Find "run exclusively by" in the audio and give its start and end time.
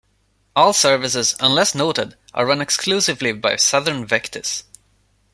2.47-3.55